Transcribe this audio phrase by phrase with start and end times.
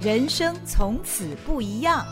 [0.00, 2.06] 人生从此不一样。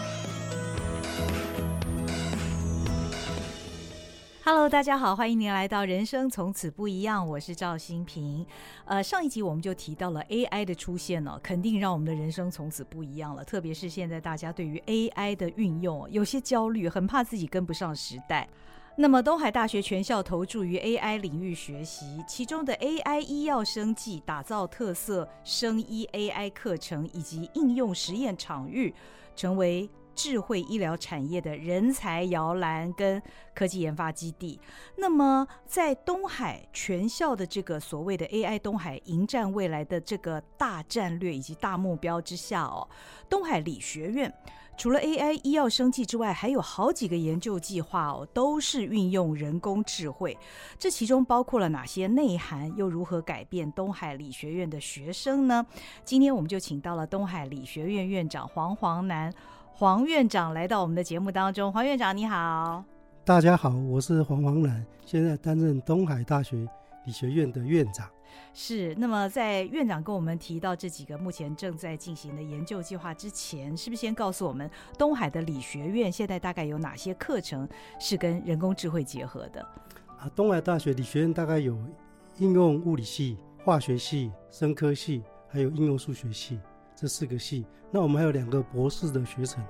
[4.45, 8.45] Hello，大家好，欢迎您来到《人生从此不一样》，我是赵新平。
[8.87, 13.45] 呃，上一集我们就提到了 AI 的出现呢，肯定让我们的人生从此不一样了。
[13.45, 18.49] 特别是现在大家对于 AI 的运用有些焦虑，很怕自己跟不上时代。
[18.99, 28.95] 那么，东海大学全校投注于 AI 领域学习，其中的 AI 医药生技打造特色生医 AI 课程以及应用实验场域，
[29.37, 33.23] 成为智慧医疗产业的人才摇篮跟
[33.55, 34.59] 科技研发基地。
[34.97, 42.89] 那么，在东海全校的这个所谓的 AI 东海迎战未来的这个大战略以及大目标之下哦，
[43.29, 44.33] 东海理学院
[44.77, 50.37] 除了 AI 医药生技之外，还有好几个研究计划哦，都是运用人工智慧。
[50.79, 52.71] 这其中包括了哪些内涵？
[52.77, 55.65] 又如何改变东海理学院的学生呢？
[56.05, 59.33] 今天我们就请到了东海理学院院长黄黄南。
[59.73, 62.85] 黄院长来到我们的节目当中，黄院长你好，
[63.25, 66.67] 大家好，我是黄黄南，现在担任东海大学
[67.05, 68.09] 理学院的院长。
[68.53, 77.69] 是，那么在院长跟我们提到这几个目前正在进行的研究计划之前，是不是先告诉我们东海的理学院现在大概有哪些课程
[78.01, 79.61] 是跟人工智慧结合的？
[80.19, 81.77] 啊，东海大学理学院大概有
[82.39, 86.59] 应用物理系、化学系、生科系，还有应用数学系。
[86.95, 89.63] 这四个系，那我们还有两个博士的学程，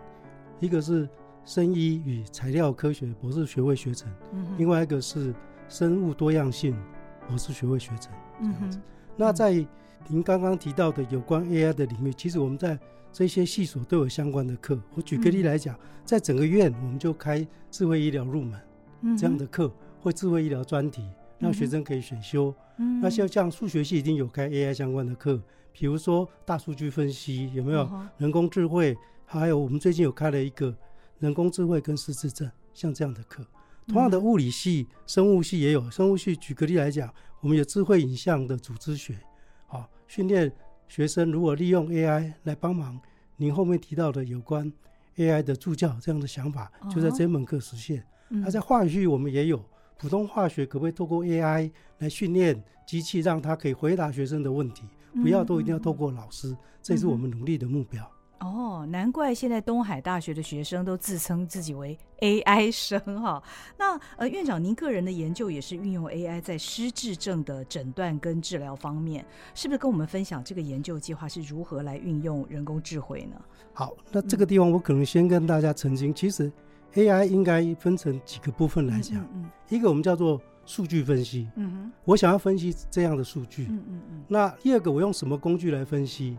[0.61, 1.09] 一个是
[1.45, 5.35] 生医与材料科学博士学位学程，嗯、另外一个是
[5.69, 6.81] 生物多样性
[7.29, 8.13] 博士学位学程。
[8.39, 8.79] 这样子。
[8.79, 8.83] 嗯、
[9.17, 9.53] 那在
[10.09, 12.79] 您刚刚提到的有关 AI 的领域，其实我们在
[13.13, 14.79] 这些系所都有相关的课。
[14.95, 18.61] 我举个例来讲，嗯、在整个院我们就开智慧医疗入门
[19.19, 22.55] 这样的课，或智慧医疗专题，让学生可以选修。
[22.79, 25.41] 嗯、那像像数学系已经有开 AI 相关的课。
[25.73, 28.97] 比如说大数据分析有没有人工智慧？
[29.29, 30.73] 还有我们最近有开了一个
[31.19, 33.45] 人工智慧跟失智症，像这样的课。
[33.87, 35.91] 同样的物理系、生物系也有。
[35.91, 39.17] 生物系举个例来讲，我们有智慧影像的组织学，
[39.67, 40.53] 好，训练
[40.89, 43.01] 学生如何利用 AI 来帮忙。
[43.37, 44.73] 您后面提到的有关
[45.17, 48.05] AI 的助教这样的想法，就在这门课实现。
[48.29, 49.65] 那在化学系我们也有
[49.99, 54.83] 普通化学，可不可以透过 AI 来训练机器，让它可以回答学生的问题？
[55.23, 58.11] 不要都一定要透过老师，嗯、这是我们努力的目标。
[58.41, 63.43] 哦，难怪现在东海大学的学生都自称自己为 AI 生哈。
[63.79, 73.37] 那呃，院长，您个人的研究也是运用 AI 在失智症的诊断跟治疗方面，是不是跟我们分享这个研究计划是如何来运用人工智慧呢？
[73.73, 76.53] 好，那这个地方我可能先跟大家澄清，嗯、其实
[76.95, 80.41] AI 应该分成几个部分来讲，嗯嗯嗯、一个我们叫做。
[80.69, 84.25] 数据分析，嗯哼，我想要分析这样的数据，嗯嗯嗯。
[84.27, 86.37] 那第二个，我用什么工具来分析？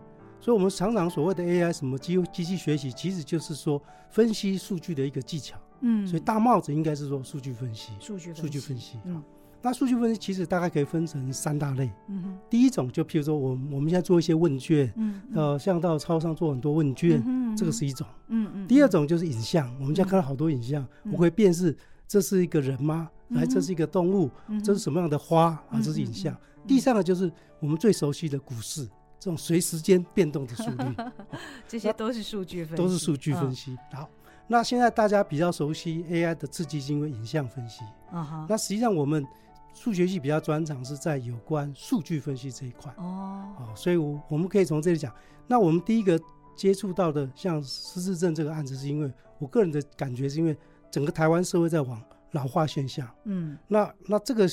[0.48, 6.08] 所以，我们常常所谓的 AI 什么机机器学习，其实就是说分析数据的一个技巧，嗯。
[6.08, 9.22] 所以大帽子应该是说数据分析，数据数据分析，嗯。
[9.62, 12.38] 那数据分析其实大概可以分成三大类，嗯哼。
[12.50, 18.68] 第一种就譬如说，我我们现在做一些问卷，嗯，呃，像到超商做很多问卷，嗯，这个是一种，嗯嗯。
[18.70, 21.76] 第二种就是影像，我们现在看到好多影像，我会辨识
[22.08, 23.10] 这是一个人吗？
[23.32, 25.82] 来，这是一个动物，嗯、这是什么样的花啊？
[25.84, 26.34] 这是影像。
[26.34, 28.88] 嗯、第三个就是我们最熟悉的股市，
[29.20, 30.96] 这种随时间变动的速率，
[31.68, 33.74] 这些都是数据分析，都是数据分析。
[33.74, 34.10] 哦、好，
[34.48, 37.84] 那现在大家比较熟悉 AI 的刺激，是因为影像分析。
[38.12, 39.26] 嗯、哼那实际上我们
[39.74, 42.94] 数学系比较专长是在有关数据分析这一块。
[42.98, 45.14] 哦，哦，所以我我们可以从这里讲。
[45.48, 46.20] 那我们第一个
[46.56, 50.56] 接触到的像失智症这个案子，是因为我个人的感觉，是因为
[50.92, 52.02] 整个台湾社会在往。
[52.32, 54.46] 老化现象，嗯，那那这个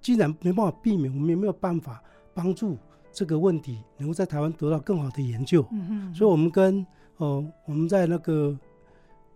[0.00, 2.02] 既然没办法避免，我们也没有办法
[2.32, 2.76] 帮助
[3.18, 6.86] 这个问题能够在台湾得到更好的研究，嗯嗯，所以我们跟
[7.16, 8.56] 呃我们在那个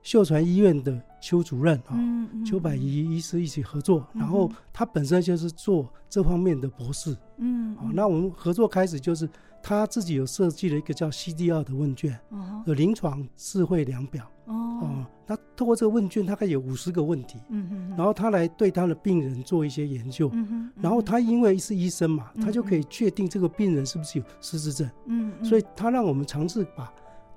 [0.03, 9.28] 秀传医院的邱主任啊，嗯嗯、邱百仪医师一起合作，嗯、然后他本身就是做这方面的博士，嗯，好，那我们合作开始就是
[9.62, 14.27] 他自己有设计了一个叫 CDR 的问卷，哦，有临床智慧量表。
[14.47, 26.92] 哦，他透过这个问卷，大概有五十个问题，嗯嗯，然后他来对他的病人做一些研究，嗯哼，然后他因为是医生嘛，他就可以确定这个病人是不是有失智症，嗯，所以他让我们尝试把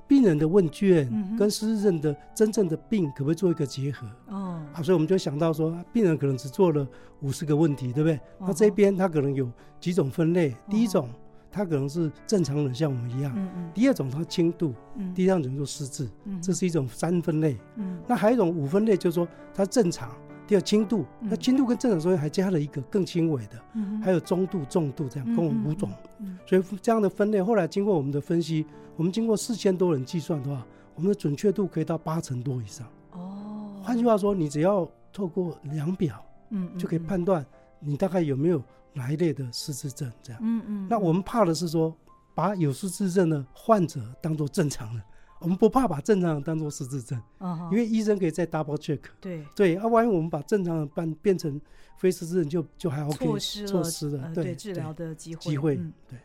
[0.08, 1.08] 病人的问卷
[1.38, 6.86] 跟失智症的真正的病可不可以做一个结合，哦，啊，所以我们就想到说，病人可能只做了
[7.22, 8.20] 五十个问题，对不对？
[8.40, 9.50] 那这边他可能有
[9.80, 11.08] 几种分类，第一种。
[11.56, 13.32] 他可能是正常人，像我们一样。
[13.34, 13.72] 嗯嗯。
[13.74, 14.74] 第二种，他轻度。
[14.98, 15.14] 嗯。
[15.14, 16.10] 第三种就失智。
[16.26, 16.42] 嗯。
[16.42, 17.58] 这是一种三分类。
[17.78, 17.98] 嗯。
[18.06, 20.12] 那还有一种五分类，就是说他正常，
[20.46, 25.90] 第二轻度，嗯、那轻度跟正常中间还加了一个更轻微的，嗯、还有中度、重度这样，共五种。
[26.20, 28.66] 嗯嗯、所以这样的分类，后来经过我们的分析，
[28.98, 32.86] 我们经过四千多人计算的话，我们的准确度可以到八成多以上。
[33.14, 37.46] 哦，换句话说，你只要透过量表，嗯，就可以判断
[37.80, 38.62] 你大概有没有
[38.96, 40.42] 哪一类的失智症这样。
[40.44, 40.88] 嗯嗯。
[40.90, 41.96] 那我们怕的是说，
[42.34, 45.04] 把有失智症的患者当做正常人。
[45.42, 47.70] 我们不怕把正常人当做失智症，uh.
[47.70, 49.00] 因为医生可以再 double check。
[49.20, 51.62] 对对，啊，万一我们把正常人办变成
[51.98, 55.42] 非失智症就，就就还 OK，错失了，错失了、呃、对，对治疗的机会。
[55.42, 56.20] 机会，嗯、对。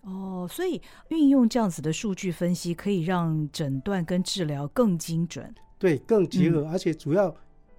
[0.00, 0.80] 哦，所以
[1.10, 5.54] 运用这样子的数据分析，可以让诊断跟治疗更精准。
[5.78, 7.32] 对，更结合，嗯、而且主要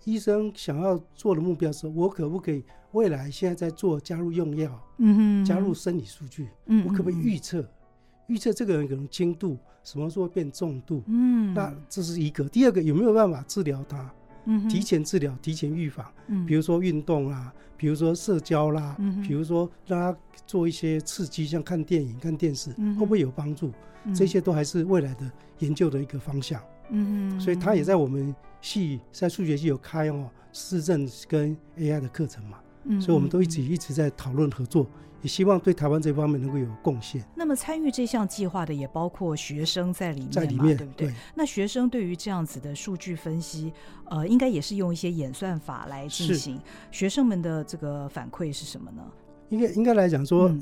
[0.06, 7.68] 医生想要做的目标是，我可不可以未来现在在做加入用药，嗯哼，加入生理数据，嗯，我可不可以预测？
[8.28, 11.02] 预测这个人可能轻度，什么时候变重度？
[11.08, 12.48] 嗯，那这是一个。
[12.50, 14.12] 第二个，有没有办法治疗他？
[14.46, 16.06] 嗯，提前治疗，提前预防。
[16.28, 23.72] 嗯，比如说运动啦，比如说社交啦，嗯，比如说让他做一些刺激，像看电影、看电视，会不会有帮助？
[24.06, 25.30] 嗯，这些都还是未来的
[25.60, 26.62] 研究的一个方向。
[26.90, 32.58] 嗯哼，所以他也在我们系在数学系有开哦，市政跟 AI 的课程嘛。
[32.88, 34.88] 嗯，所以我们都一直一直在讨论合作。
[35.24, 37.26] 也希望对台湾这方面能够有贡献。
[37.36, 41.08] 那么参与这项计划的也包括学生在里面，在里面，对不对？
[41.08, 41.14] 对。
[41.34, 43.74] 那学生对于这样子的数据分析，
[44.06, 46.62] 呃，应该也是用一些演算法来进行。
[46.92, 49.02] 学生们的这个反馈是什么呢？
[49.50, 50.62] 应该应该来讲说，嗯、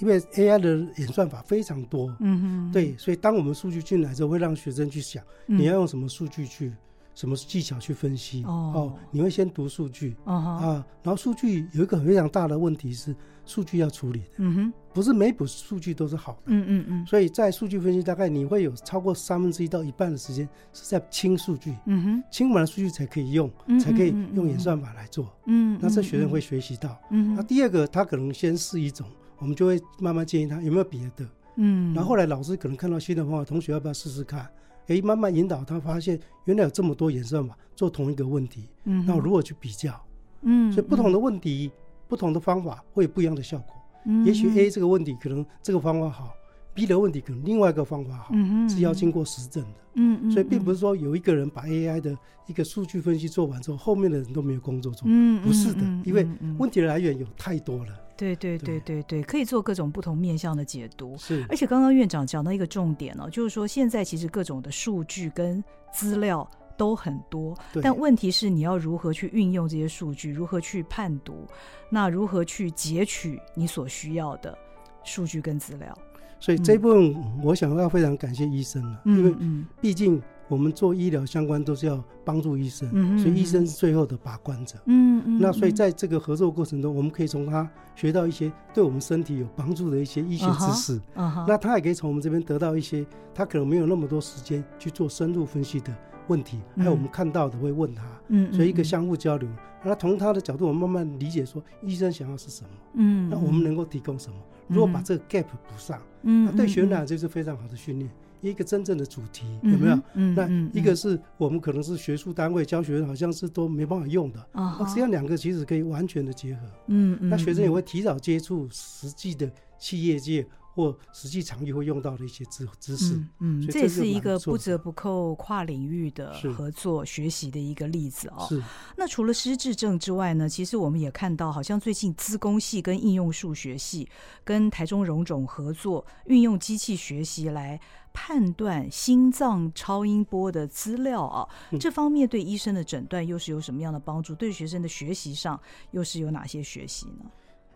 [0.00, 6.72] 因为 AI 的演算法非常多，嗯哼，对，所以当我们数据进来之后，会让学生去想，你要用什么数据去。
[7.14, 8.42] 什么技巧去分析？
[8.44, 13.14] 哦，哦，你会先读数据，哦、啊，然后数据有一个非常大的问题是，
[13.44, 29.06] 数据要处理的，嗯哼，不是每笔数据都是好的，嗯嗯嗯，所以在数据分析，大概你会有超过三分之一到一半的时间是在清数据，嗯哼，清完了数据才可以用，嗯、才可以用演算法来做，嗯，那这学生会学习到，嗯，那第二个他可能先试一种，
[29.38, 31.26] 我们就会慢慢建议他有没有别的，
[31.56, 34.48] 嗯，然后后来老师可能看到新的方法，同学要不要试试看？
[34.92, 39.98] 可以慢慢引导他发现，原来有这么多颜色嘛做同一个问题，嗯，那我如何去比较？
[40.42, 41.78] 嗯，所以不同的问题、嗯、
[42.08, 43.74] 不同的方法会有不一样的效果。
[44.04, 46.34] 嗯，也许 A 这个问题可能这个方法好
[46.74, 49.80] ，B 的问题可能另外一个方法好，嗯，是要经过实证的。
[49.94, 52.16] 嗯嗯，所以并不是说有一个人把 AI 的
[52.46, 55.02] 一个数据分析做完之后，后面的人都没有工作做。
[55.06, 56.26] 嗯，不是的，因为
[56.58, 57.92] 问题的来源有太多了。
[58.16, 61.16] 对对对对对，可以做各种不同面向的解读。
[61.18, 71.46] 是，而且刚刚院长讲到一个重点哦，就是说现在其实各种的数据跟资料都很多，对但问题是你要如何去运用这些数据，如何去判读，
[71.90, 74.56] 那如何去截取你所需要的
[75.04, 75.98] 数据跟资料？
[76.42, 79.34] 所以这一部分我想要非常感谢医生了，嗯、因为
[79.80, 80.20] 毕竟。
[80.48, 84.78] 我们做医疗相关都是要帮助医生，嗯、所以医生是最后的把关者。
[84.86, 85.38] 嗯嗯。
[85.40, 90.98] 那所以在这个合作过程中，我们可以从他学到一些对我们身体有帮助的一些医学知识。
[90.98, 95.94] Uh huh, uh huh、那他也可以从我们这边得到一些他可能没有那么多时间去做深入分析的
[96.26, 98.04] 问题，还有我们看到的会问他。
[98.28, 98.52] 嗯。
[98.52, 99.48] 所以一个相互交流，
[99.84, 102.68] 那从他的角度，我们慢慢理解说医生想要是什么。
[102.94, 103.30] 嗯。
[103.30, 104.36] 那我们能够提供什么？
[104.68, 108.10] 如果把这个 gap 补上，嗯，那对学员来讲就是非常好的训练。
[108.50, 109.98] 一个真正的主题有没有？
[110.14, 114.46] 嗯，那一个是我们可能是学术单位教学，好像是都没办法用的。
[114.52, 116.60] 啊，实际上两个其实可以完全的结合。
[116.88, 120.46] 嗯嗯，那学生也会提早接触实际的企业界。
[120.74, 128.46] 或实际场域会用到的一些知知识，嗯，这也是一个不折不扣跨领域的合作学习的一个例子哦。
[128.48, 128.62] 是。
[128.96, 134.08] 那除了失智症之外呢，其实我们也看到，好像最近资工系跟应用数学系
[134.44, 137.78] 跟台中荣总合作，运用机器学习来
[138.14, 141.46] 判断心脏超音波的资料啊。
[141.78, 144.34] 这方面对医生的诊断又是有什么样的帮助？
[144.34, 147.26] 对学生的学习上又是有哪些学习呢？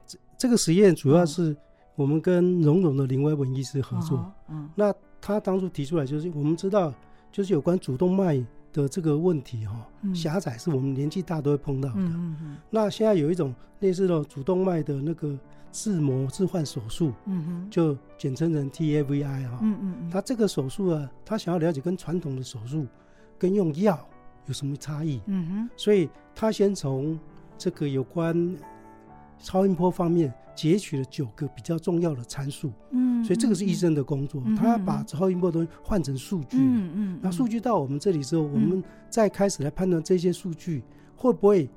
[0.06, 1.54] 这这个实验主要是。
[1.96, 6.92] 我们跟荣总的林威文医师合作，嗯，那他当初提出来就是，我们知道
[7.32, 9.74] 就是有关主动脉的这个问题哈，
[10.14, 15.36] 狭窄是我们年纪大都会碰到的，嗯嗯，那现在有一种类似的主动脉的那个
[15.70, 22.86] 自膜置换手术，嗯哼，就简称成 TAVI 哈，嗯嗯，他这个手术啊，他想要了解跟传统的手术
[23.38, 23.98] 跟用药
[24.44, 27.18] 有什么差异，嗯哼，所以他先从
[27.56, 28.54] 这个有关。
[29.38, 40.82] 超音波方面截取了九个比较重要的参数，嗯，所以这个是医生的工作，嗯、他要把超音波东西换成数据，嗯嗯，那数据到我们这里之后，嗯、我们再开始来判断这些数据
[41.14, 41.68] 会不会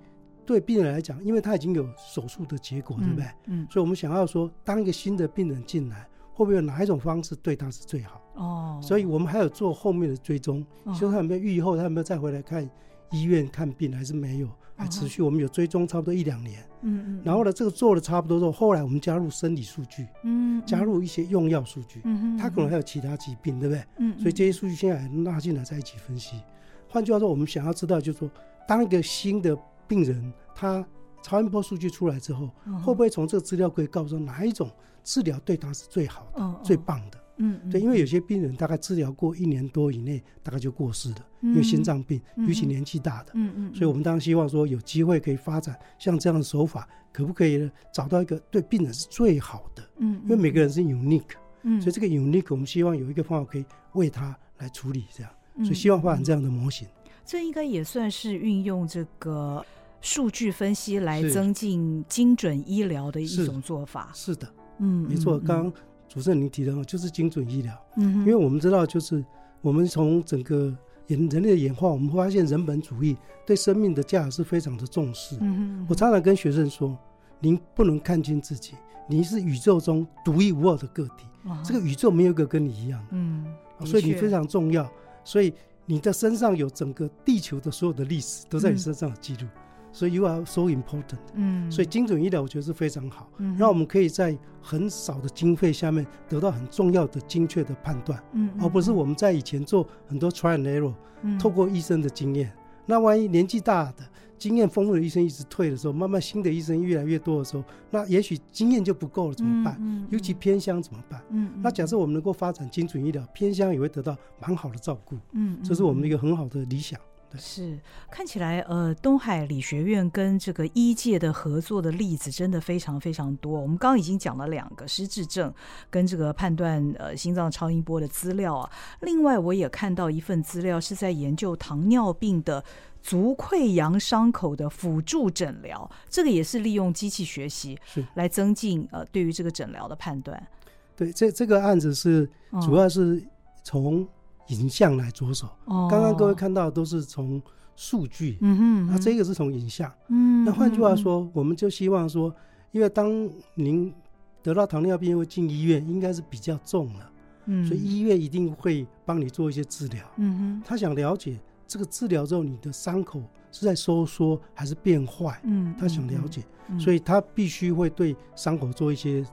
[0.46, 3.26] 对病人来讲，因为他已经有手术的结果，对不对？
[3.48, 8.22] 嗯，所以我们想要说，当一个新的病人进来，会不会有哪一种方式对他是最好？
[8.36, 12.70] 哦，所以我们还有做后面的追踪，说他有没有愈后，他有没有再回来看。
[13.12, 14.48] 医院看病还是没有，
[14.80, 15.22] 还持续。
[15.22, 16.64] 我们有追踪差不多一两年。
[16.82, 17.22] 嗯嗯。
[17.24, 23.84] 然后呢，这个做的差不多之后，后来我们加入生理数据，嗯，加入一些用药数据，嗯，他可能还有其他疾病，对不对？
[23.98, 24.18] 嗯。
[24.18, 26.42] 所以这些数据现在还纳进来在一起分析。
[26.88, 28.32] 换句话说，我们想要知道，就是说，
[28.68, 29.56] 当一个新的
[29.88, 30.84] 病人他
[31.22, 32.50] 超音波数据出来之后，
[32.84, 34.72] 会不会从这个资料可以告诉哪一种
[35.04, 37.18] 治疗对他是最好的、最棒的？
[37.42, 43.32] 嗯，对，因为有些病人大概治疗过一年多以内，大概就过世了，因为心脏病，尤其年纪大的。
[43.34, 43.74] 嗯嗯。
[43.74, 47.72] 所以我们当然希望说有机会可以发展像这样的手法，可不可以呢？
[47.94, 49.82] 找到一个对病人是最好的。
[50.00, 50.20] 嗯。
[50.24, 51.38] 因为每个人是 unique。
[51.64, 51.80] 嗯。
[51.80, 55.32] 所以这个 unique，我们希望有一个方法可以为他来处理这样，
[55.64, 56.86] 所以希望发展这样的模型。
[57.26, 59.66] 这应该也算是运用这个
[60.02, 64.10] 数据分析来增进精准医疗的一种做法。
[64.14, 64.54] 是，是的。
[64.80, 65.40] 嗯，没错。
[65.40, 65.74] 刚刚。
[66.10, 67.74] 主持人，您提的就是精准医疗。
[67.96, 69.24] 嗯，因为我们知道，就是
[69.62, 70.76] 我们从整个
[71.06, 75.38] 人人类的演化，我们发现人本主义对生命的价值是非常的重视。
[75.40, 76.98] 嗯，我常常跟学生说，
[77.40, 78.74] 您不能看清自己，
[79.08, 81.28] 您是宇宙中独一无二的个体。
[81.64, 83.06] 这个宇宙没有一个跟你一样。
[83.12, 83.46] 嗯，
[83.86, 84.90] 所以你非常重要。
[85.24, 85.54] 所以
[85.86, 89.48] 你的身上有整个地球的所有的历史都在你身上记录。
[89.92, 91.20] 所以 you are so important。
[91.34, 100.94] 嗯，所以精准医疗我觉得是非常好，嗯，让我们可以在很少的经费下面得到很重要的精确的判断，嗯，而不是我们在以前做很多 trial and error，
[101.24, 102.52] 嗯，透过医生的经验，
[102.86, 109.76] 那万一年纪大的经验丰富的医生一直退的时候，慢慢新的医生越来越多的时候，那也许经验就不够了，怎么办？
[109.80, 111.22] 嗯，尤其偏乡怎么办？
[111.30, 117.00] 嗯，那假设我们能够发展精准医疗，偏乡也会得到蛮好的照顾，嗯，这是我们一个很好的理想。
[117.38, 123.60] 是，看起来呃，东海理学院跟这个医界的合作的例子真的非常非常多。
[123.60, 125.54] 我们刚刚已经讲了两个失智症
[125.90, 128.70] 跟这个判断呃心脏超音波的资料啊。
[129.02, 132.64] 另外，我也看到一份资料是在研究糖尿病的
[133.02, 140.48] 足溃疡伤口的辅助诊疗，这个也是利用机器学习是来增进呃对于这个诊疗的判断。
[140.96, 142.28] 对，这这个案子是
[142.62, 143.24] 主要是
[143.64, 144.08] 从。
[144.50, 145.48] 影像来着手，
[145.90, 147.42] 刚刚各位看到的都是从
[147.76, 152.34] 数据，嗯哼，那这个是从影像，嗯，那换句话说，我们就希望说，
[152.72, 153.94] 因为当您
[154.42, 157.12] 得到糖尿病会进医院，应该是比较重了，
[157.46, 166.44] 嗯，所以医院一定会帮你做一些治疗，嗯哼，他想了解这个治疗之后你的伤口是在收缩还是变坏，嗯，他想了解，
[166.80, 169.24] 所以他必须会对伤口做一些。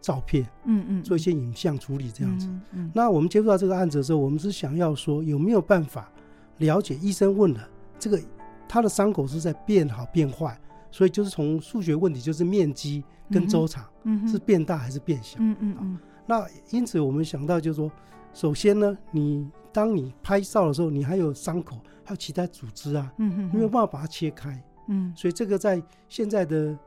[0.00, 2.46] 照片，嗯嗯，做一些影像处理这样子。
[2.46, 6.10] 嗯嗯，那我们接触到这个案子的时候，我们是想要说有没有办法
[6.58, 6.94] 了解？
[6.96, 8.20] 医生问了，这个
[8.68, 10.58] 他的伤口是在变好变坏，
[10.90, 15.38] 所以就是从数学问题，就是面积跟周长，嗯，是变大还是变小？
[15.40, 15.98] 嗯嗯嗯。
[16.26, 17.90] 那因此我们想到就是说，
[18.32, 26.78] 首先呢，你当你拍照的时候，你还有伤口，还有其他组织啊，嗯嗯，没有办法把它切开，嗯，所以这个在现在的。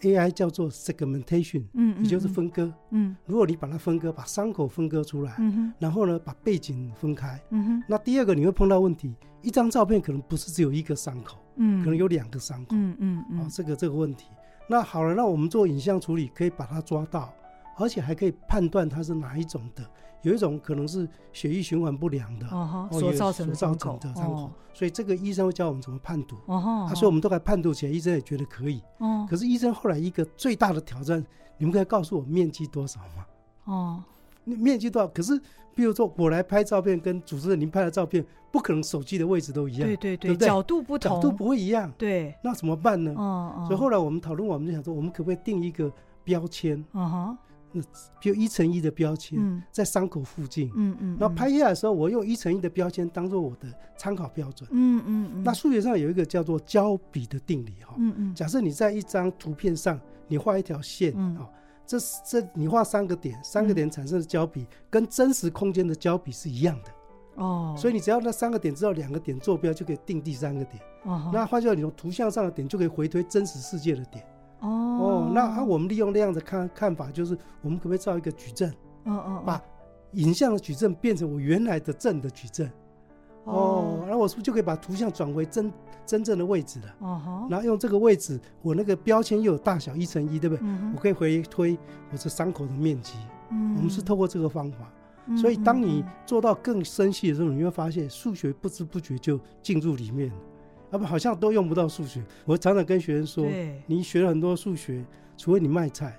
[0.00, 14.26] AI 叫做 segmentation，嗯，也就是分割，嗯，如果你把它分割，把伤口分割出来，嗯哼，然后呢，把背景分开，嗯哼，那第二个你会碰到问题，一张照片可能不是只有一个伤口，嗯，可能有两个伤口，嗯嗯嗯，啊，这个这个问题，
[14.68, 17.32] 那好了，那我们做影像处理可以把它抓到，
[17.76, 19.84] 而且还可以判断它是哪一种的。
[20.22, 22.46] 有一种可能是血液循环不良的，
[22.90, 23.98] 所造成的伤口，
[24.74, 28.82] 所以这个医生会教我们怎么判读，啊，所以我们都来判读起来，医生也觉得可以，
[29.28, 31.24] 可是医生后来一个最大的挑战，
[31.56, 33.26] 你们可以告诉我面积多少吗？
[33.64, 34.02] 哦，
[34.44, 35.08] 面积多少？
[35.08, 35.40] 可是
[35.74, 43.14] 比如说我来拍照片，跟主持人您拍的照片，不可能手机的位置都一样，对对对，角度不同，角度不会一样，对，那怎么办呢？
[43.66, 45.92] 所以后来我们讨论，我们就想说，我们可不可以定一个
[46.24, 46.84] 标签？
[46.92, 47.36] 那
[48.20, 61.48] 比如一乘一的标签，在伤口附近，嗯嗯，然后拍下来的时候，我用一乘一的标签当做我的参考标准，嗯嗯，那数学上有一个叫做交比的定理哈，嗯嗯，假设你在一张图片上，你画一条线，啊，
[61.86, 66.90] 这这你画三个点，三个点产生的交比跟真实空间的交比是一样的，
[67.42, 74.24] 哦，所以你只要那三个点知道两个点坐标，就可以定第三个点，哦，那换句话说，你从图像上的点就可以回推真实世界的点。
[74.60, 78.72] 哦，那啊我们利用那样的看看法，就是我们可不可以造一个矩阵？
[79.04, 79.62] 嗯嗯，把
[80.12, 82.70] 影像的矩阵变成我原来的正的矩阵。
[83.44, 85.72] 哦，然后我是不是就可以把图像转回真
[86.04, 86.94] 真正的位置了？
[86.98, 90.66] 哦，然后用这个位置，我那个标签又有大小一乘一，对不对？
[90.94, 91.78] 我可以回推
[92.12, 93.14] 我这伤口的面积。
[93.50, 94.92] 嗯，我们是透过这个方法。
[95.36, 100.34] 所以当你做到更深细的时候，你会发现数学不知不觉就进入里面了。
[100.90, 102.22] 啊不，好像都用不到数学。
[102.44, 103.44] 我常常跟学生说，
[103.86, 105.04] 你学了很多数学，
[105.36, 106.18] 除非你卖菜，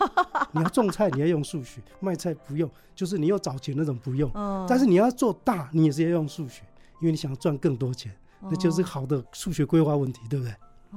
[0.52, 4.30] 你要种菜，你要用数学；卖菜不用，就是你要找钱那种不用。
[4.68, 6.62] 但是你要做大，你也是要用数学，
[7.00, 8.14] 因为你想要赚更多钱。
[8.42, 10.54] 那就是好的数学规划问题，对不对？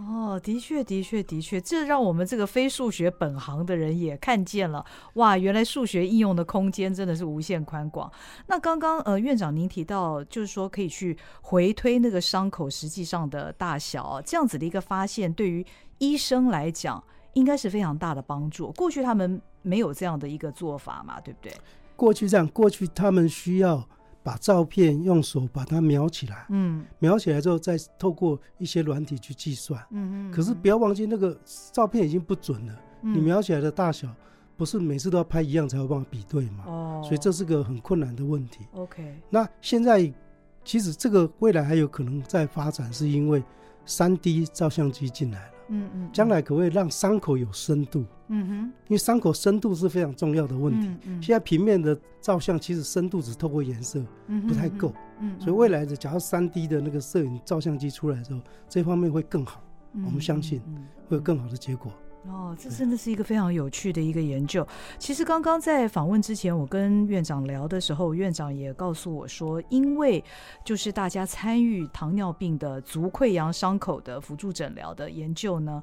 [0.07, 4.83] 哦，的确，的确，的确，这让我们这个非数学本行的人也看见了，
[5.15, 8.09] 哇，原来数学应用的空间真的是无限宽广。
[8.47, 15.65] 那刚刚呃，院长您提到，就是说可以去回推那个伤口实际上的大小，这样子的一个发现，对于
[15.97, 17.03] 医生来讲，
[17.33, 18.71] 应该是非常大的帮助。
[18.71, 21.51] 过去他们没有这样的一个做法嘛，对不对？
[21.97, 23.85] 过去这样，过去他们需要。
[24.21, 30.31] 把照片用手把它描起来，嗯，描起来之后再透过一些软体去计算，嗯嗯。
[30.31, 31.37] 可是不要忘记那个
[31.71, 34.13] 照片已经不准了，嗯，你描起来的大小
[34.57, 36.65] 不是每次都要拍一样才有办法比对嘛？
[36.67, 38.67] 哦，所以这是个很困难的问题。
[38.73, 40.11] OK，那现在
[40.65, 43.41] 其实这个未来还有可能在发展，是因为
[43.85, 45.53] 三 D 照相机进来了。
[45.69, 48.03] 嗯嗯，将来可不可以让伤口有深度？
[48.27, 48.53] 嗯哼，
[48.87, 50.87] 因为伤口深度是非常重要的问题。
[51.21, 54.03] 现在平面的照相其实深度只透过颜色，
[54.47, 54.93] 不太够。
[55.19, 59.63] 嗯，所以未来的假如三 D 的那个摄影照相机出来的时候，这方面会更好。
[60.05, 60.61] 我们相信
[61.07, 61.91] 会有更好的结果。
[62.27, 64.67] 哦，这真的是一个非常有趣的一个研究。
[64.97, 70.23] 其实刚刚在访问之前，我跟院长聊的时候，院长也告诉我说，因为
[70.63, 75.81] 就是大家参与糖尿病的足溃疡伤口的辅助诊疗的研究呢，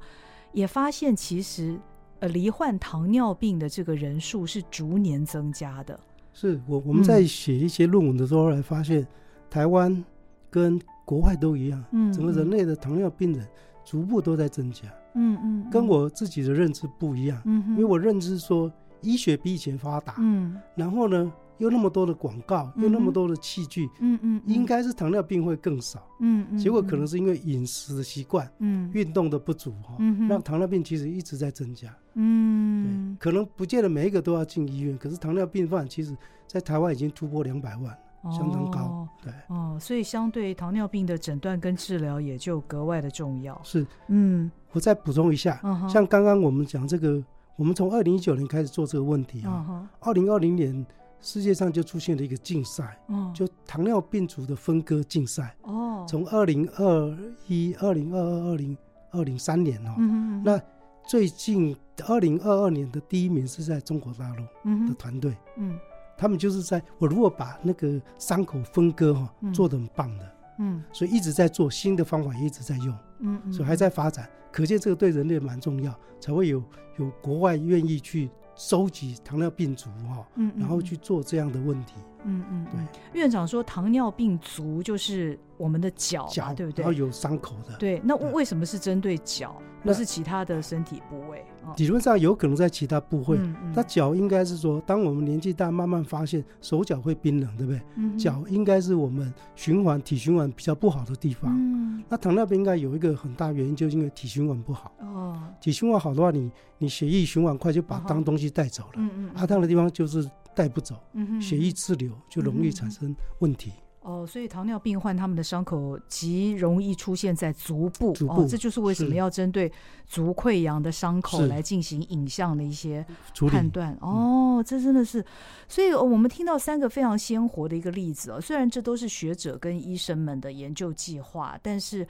[0.53, 1.81] 也发现其实
[2.21, 5.99] 呃罹患糖尿病的这个人数是逐年增加的。
[6.35, 9.07] 是我我们在写一些论文的时候来发现，嗯、
[9.49, 10.05] 台湾
[10.51, 13.49] 跟国外都一样，嗯，整个人类的糖尿病人
[13.87, 14.83] 逐步都在增加。
[15.17, 18.71] 嗯嗯，跟我自己的认知不一样，嗯，因为我认知说
[19.01, 29.97] 医学比以前发达，嗯，然后呢又那么多的广告，又那么多的器具，嗯嗯，应该是糖尿病会更少，嗯嗯，结果可能是因为饮食的习惯，嗯，运动的不足哈，
[30.29, 37.97] 让糖尿病其实一直在增加，嗯，对，可能不见得每一个都要进医院，可是糖尿病患其实在台湾已经突破两百万。
[38.33, 39.33] 相当高，哦、对。
[39.47, 43.57] 哦，所以相对糖尿病的诊断跟治疗也就格外的重要。
[43.63, 47.25] 是，嗯，我再补充一下，嗯、像刚刚我们讲这个，
[47.57, 50.85] 我们从二零一九年开始做这个问题啊，二零二零年
[51.23, 55.57] 世界上就出现了一个竞赛，哦、就糖尿病足的分割竞赛。
[55.63, 58.77] 哦，从二零二一、二零二二、二零
[59.13, 60.61] 二零三年哦，嗯、那
[61.09, 61.75] 最近
[62.07, 65.71] 二零二二年的第一名是在中国大陆的团队，嗯。
[65.71, 65.79] 嗯
[66.19, 76.63] 他们就是在我如果把那个伤口分割哈，做得很棒的，嗯，所以一直在做新的方法，一直在用，嗯，所以还在发展，可见这个对人类蛮重要，才会有
[76.99, 81.95] 有国外愿意去收集糖尿病足哈，嗯，然后去做这样的问题，
[82.27, 83.21] 嗯嗯，对。
[83.21, 86.83] 院长说糖尿病足就是我们的脚，脚对不对？
[86.83, 88.01] 然后有伤口的，对。
[88.05, 89.57] 那为什么是针对脚？
[89.83, 91.45] 不是其他的身体部位，
[91.77, 93.39] 理论上有可能在其他部位。
[93.73, 98.19] 那脚应该是说，当我们年纪大，慢慢发现手脚会冰冷，对不对？
[98.19, 101.55] 脚应该是我们循环体循环比较不好的地方。
[101.57, 104.93] 嗯那糖尿病应该有一个很大原因，就是因为体循环不好。
[105.01, 108.93] 哦，体循环好的话，你你血液循环快，就把脏东西带走了。
[108.97, 110.97] 嗯嗯，阿汤的地方就是带不走，
[111.41, 113.71] 血液滞留就容易产生问题。
[114.01, 119.71] 哦，所以糖尿病患他们的伤口极容易出现在足部，足部哦，这就是为什么要针对
[120.07, 123.05] 足溃疡的伤口来进行影像的一些
[123.51, 123.99] 判断。
[124.01, 125.25] 哦，这真的是，
[125.69, 128.41] 所以我们听到三个非常鲜活的一个例子哦。
[128.41, 132.07] 虽然这都是学者跟医生们的研究计划，但是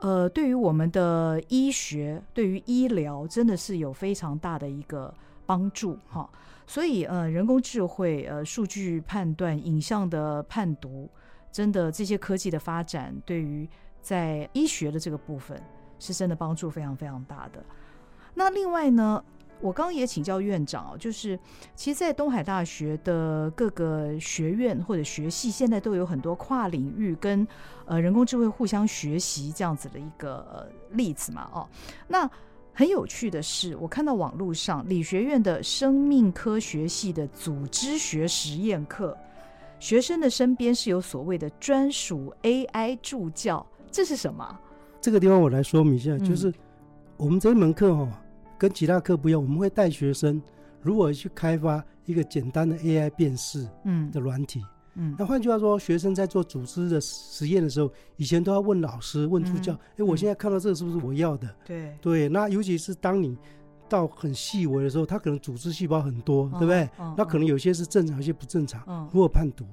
[0.00, 5.14] 呃，对于我们的医学，对于医疗，真的是有非常大的一个
[5.46, 6.28] 帮助哈、哦。
[6.68, 11.10] 所以呃，人工智慧、呃，数据判断、影像的判读。
[11.50, 13.66] 真的，这些科技的发展对于
[14.02, 15.60] 在医学的这个部分
[15.98, 17.64] 是真的帮助非常非常大的。
[18.34, 19.24] 那另外呢，
[19.60, 21.36] 我刚刚也请教院长，就是
[21.74, 27.48] 其实，在东海大学的各个学院或者学系，现在都有很多跨领域跟
[27.86, 31.50] 呃人工智慧互相学习这样子的一个、呃、例子嘛。
[31.52, 31.66] 哦，
[32.08, 32.30] 那
[32.78, 39.18] 很有趣的是，我看到网络上理学院的生命科学系的组织学实验课。
[39.80, 44.56] 学生的身边是有所谓的专属 AI 助教，这是什么？
[45.00, 46.54] 这个地方我来说明一下，嗯、就是
[47.16, 48.08] 我们这一门课哈、哦，
[48.56, 50.40] 跟其他课不一样，我们会带学生
[50.80, 54.77] 如何去开发一个简单的 AI 辨识嗯的软体嗯。
[54.98, 61.48] 嗯，那换句话说，学生在做组织的实验的时候，以前都要问老师、问助教，哎、嗯，我现在看到这个是不是我要的？
[61.64, 63.38] 对对，那尤其是当你。
[63.90, 66.86] 到很细微的时候，它可能组织细胞很多，对不对？
[67.16, 69.08] 那可能有些是正常，有些不正常。
[69.10, 69.64] 如何判读？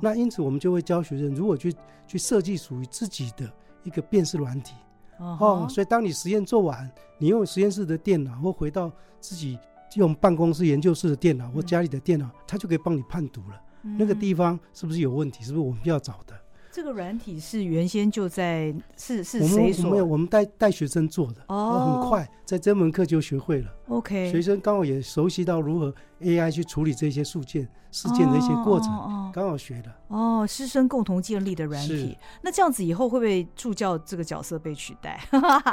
[0.00, 1.74] 那因此我们就会教学生如何去
[2.06, 4.76] 去设计属于自己的一个辨识软体。
[5.18, 9.58] 哦，所以当你实验做完，你用实验室的电脑或回到自己
[9.96, 13.60] 用办公室研究室的电脑或家里的电脑，它就可以帮你判读了。
[13.98, 15.44] 那个地方是不是有问题？
[15.44, 16.34] 是不是我们要找的？
[16.72, 19.86] 这个软体是原先就在是是谁所？
[19.86, 23.70] 我们没有，我们带带学生做的哦，很快在这门课就学会了。
[23.88, 28.90] OK，学生刚好也熟悉到如何 AI 去处理这些事件事件的一些过程，
[29.32, 29.90] 刚好学的。
[30.08, 35.18] 哦，师生共同建立的软体，那这样子以后会不会助教这个角色被取代？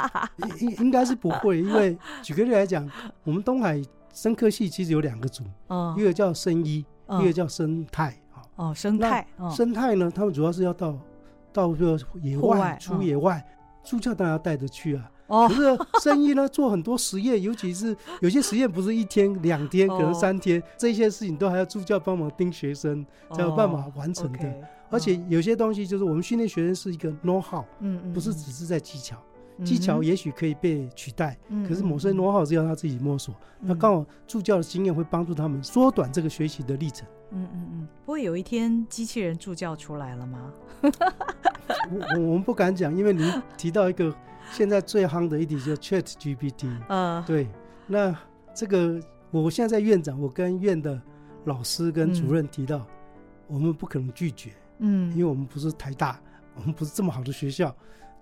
[0.60, 2.90] 应应该是不会，因为举个例来讲，
[3.24, 3.78] 我们东海
[4.14, 5.44] 生科系其实有两个组，
[5.98, 6.82] 一个叫生医，
[7.20, 8.42] 一个叫生态啊。
[8.56, 10.98] 哦，生态，生态呢，他们主要是要到
[11.52, 13.44] 到这个野外出野外，
[13.82, 15.10] 助教当然要带着去啊。
[15.26, 24.54] 哦，可是生意呢，做很多实验，尤其是 有些实验不是一天两天，可能三天，这些事情都还要助教帮忙盯学生才有办法完成的。
[24.90, 29.16] 而且有些东西就是我们训练学生是一个 know how，嗯嗯，不是只是在技巧。
[29.62, 33.34] 技巧也许可以被取代，嗯、可是某些 know-how 是要他自己摸索。
[33.60, 37.06] 嗯、那刚好助教的经验会帮助他们缩短这个学习的历程。
[37.30, 37.88] 嗯嗯嗯。
[38.04, 40.52] 不会有一天机器人助教出来了吗？
[41.90, 44.12] 我我们不敢讲，因为您提到一个
[44.50, 46.68] 现在最夯的一点，叫 Chat GPT。
[46.88, 47.46] 嗯，对。
[47.86, 48.16] 那
[48.54, 51.00] 这个我现在在院长，我跟院的
[51.44, 52.86] 老师跟主任提到，嗯、
[53.46, 54.52] 我们不可能拒绝。
[54.78, 56.20] 嗯，因为我们不是台大，
[56.56, 57.74] 我们不是这么好的学校。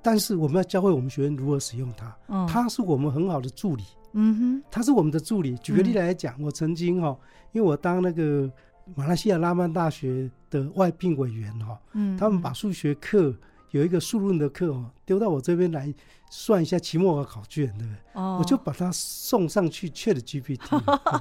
[0.03, 5.57] 但是我们要教会我们学生如何使用它，嗯，它是我们很好的助理，嗯哼，它是我们的助理。
[5.59, 7.17] 举个例来讲，我曾经哈，
[7.53, 8.51] 因为我当那个
[8.97, 13.33] 马来西亚拉曼大学的外聘委员哈，嗯，他们把数学课
[13.71, 15.95] 有一个数论的课哦，丢到我这边来
[16.31, 18.21] 算一下期末考卷，对不对？
[18.21, 20.59] 哦，我就把它送上去 Chat GPT，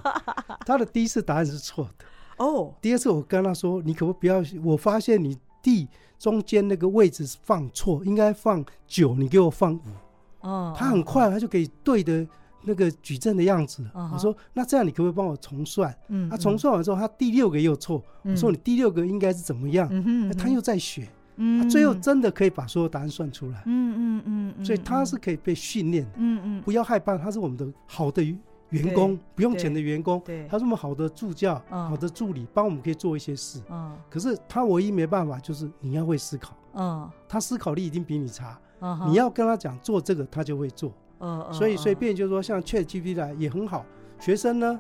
[0.65, 2.05] 他的第一次答案是错的，
[2.43, 4.43] 哦，第二次我跟他说，你可不可以不要？
[4.63, 5.37] 我发现你。
[5.63, 5.87] 地
[6.21, 9.81] 中间那个位置放错，应该放九，你给我放五。
[10.41, 12.27] 哦，他很快，他就可以对的
[12.61, 13.83] 那个矩阵的样子。
[14.13, 15.91] 我说，那这样你可不可以帮我重算？
[16.09, 18.03] 嗯，他重算完之后，他第六个又错。
[18.21, 19.89] 我说你第六个应该是怎么样？
[20.37, 21.09] 他又在学。
[21.37, 23.63] 嗯，最后真的可以把所有答案算出来。
[23.65, 26.11] 嗯嗯嗯，所以他是可以被训练的。
[26.17, 28.21] 嗯嗯，不要害怕，他是我们的好的
[28.71, 33.61] 员工不用钱的员工，他这么好的助教、好的助理，帮我们可以做一些事。
[33.69, 36.55] 嗯可是他唯一没办法就是你要会思考。
[36.73, 38.59] 嗯他思考力一定比你差。
[39.05, 40.91] 你要跟他讲做这个，他就会做。
[41.19, 43.85] 嗯所以随便就是说，像 ChatGPT 来也很好。
[44.19, 44.79] 学生呢，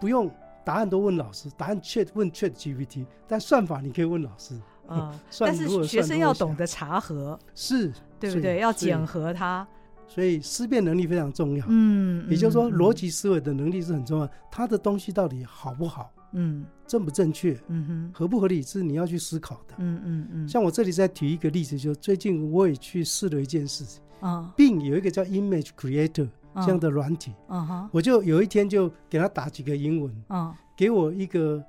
[0.00, 0.30] 不用
[0.64, 4.58] 答案都问老师，答案 Chat 问 ChatGPT，但算法你可以问老师。
[5.40, 8.60] 但是学生要懂得查核，是对不对？
[8.60, 9.66] 要检核它。
[10.06, 14.28] 所以思辨能力非常重要，嗯，也就是说逻辑思维的能力是很重要。
[14.50, 20.48] 他的东西到底好不好，嗯，正不正确，嗯哼，合不合理是你要去思考的，嗯嗯嗯。
[20.48, 31.64] 像我这里再举一个例子，就最近我也去试了一件事情，啊，并有一个叫 Image Creator 这样的软体，嗯哼，我就有一天就给他打几个英文，啊，给我一个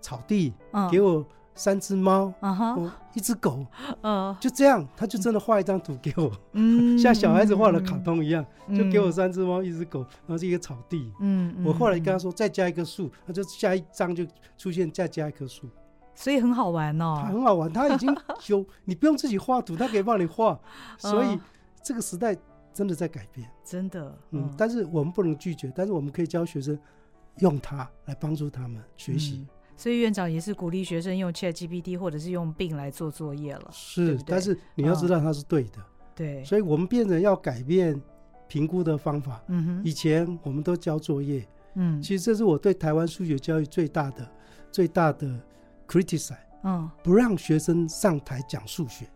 [0.00, 0.52] 草地，
[0.90, 1.26] 给我。
[1.54, 3.66] 三只猫，哦，一只狗，
[4.40, 6.96] 就这样，他就真的画一张图给我，嗯。
[7.00, 11.12] 像小孩子画的卡通一样，就给我三只猫，一只狗，然后是一个草地。
[11.20, 15.68] 嗯，我后来跟他说再加一棵树，他就下一张就出现再加一棵树，
[16.14, 17.24] 所以很好玩哦。
[17.26, 18.14] 很好玩，他已经
[18.48, 20.58] 有， 你不用自己画图，他可以帮你画，
[20.98, 21.38] 所以
[21.82, 22.36] 这个时代
[22.72, 24.16] 真的在改变，真的。
[24.30, 26.78] 嗯，但是我们不能拒绝，但是我们可以教学生
[27.38, 29.46] 用它来帮助他们学习。
[29.80, 33.70] 所以院长也是鼓励学生用 ChatGPT 或者是用 Bing 来做作业了。
[33.72, 35.78] 是，对对，但是你要知道它是对的。
[36.14, 37.98] 对，所以我们变成要改变
[38.46, 39.42] 评估的方法。
[39.48, 41.48] 嗯哼，以前我们都交作业。
[41.76, 44.30] 嗯，其实这是我对台湾数学教育最大的、
[44.70, 45.26] 最大的
[45.88, 46.36] criticize。
[46.62, 49.06] 嗯，不让学生上台讲数学。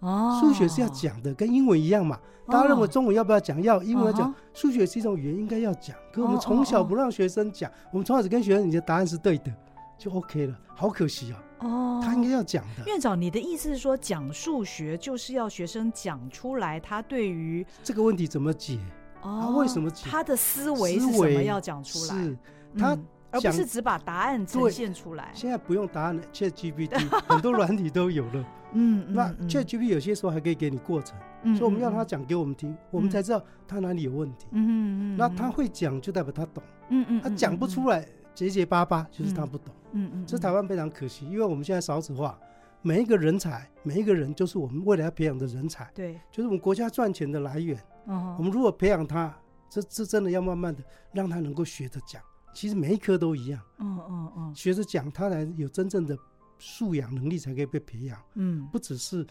[0.00, 2.20] 哦，数学是要讲的，跟英文一样嘛。
[2.46, 3.62] 大家认为中文要不要讲？
[3.62, 4.34] 要，英文要讲。
[4.52, 5.96] 数学是一种语言，应该要讲。
[6.12, 9.50] 可我们从小不让学生讲，我们从小只跟学生，你的答案是对的。
[9.98, 11.42] 就 OK 了，好可惜啊！
[11.58, 12.84] 哦，他应该要讲的。
[12.86, 18.78] 院长，你的意思是说，讲数学就是要学生讲出来，他对于这个问题怎么解？
[19.22, 20.08] 哦，他为什么解？
[20.08, 22.14] 他的思维是什么要讲出来？
[22.14, 22.38] 是
[22.78, 22.96] 他，
[23.32, 25.30] 而不是只把答案呈现出来。
[25.34, 28.44] 现在不用答案了，ChatGPT 很多软体都有了。
[28.74, 31.18] 嗯，那 ChatGPT 有些时候还可以给你过程，
[31.56, 34.46] 所以我们要他讲给我们听，我们才知道他哪里有问题。
[34.52, 36.62] 嗯嗯，那他会讲，就代表他懂。
[36.90, 38.06] 嗯嗯，他讲不出来。
[38.38, 42.38] 结结巴巴就是他不懂，嗯嗯，这是台湾非常可惜，因为我们现在少子化，
[42.82, 47.76] 每一个人才，每一个人就是我们未来要培养的人才，对，就是我们国家赚钱的来源。
[48.06, 49.36] 嗯，我们如果培养他，
[49.68, 52.22] 这这真的要慢慢的让他能够学着讲，
[52.54, 56.16] 其实每一科都一样，嗯嗯嗯，学着讲，他才有真正的
[56.60, 59.26] 素养能力才可以被培养，嗯，不只是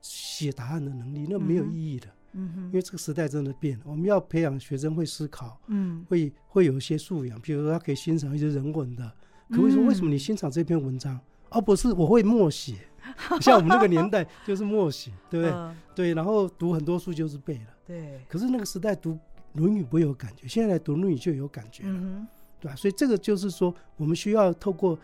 [0.00, 2.06] 写答案的能力，那没有意义的。
[2.06, 2.12] 嗯
[2.54, 9.12] 哼，因为这个时代真的变了，我们要培养学生会思考，嗯，会会有一些素养，比如说他可以欣赏一些人文的。
[9.50, 12.74] 可以说，为什么你欣赏这篇文章，而不是我会默写？
[13.42, 15.52] 像我们那个年代就是默写， 对不对？
[15.54, 17.66] 嗯、对，然后读很多书就是背了。
[17.84, 18.24] 对。
[18.28, 19.12] 可是那个时代读
[19.52, 22.26] 《论语》不会有感觉，现在来读《论语》就有感觉了，嗯、
[22.58, 22.76] 对吧？
[22.76, 24.98] 所以这个就是说，我们需要透过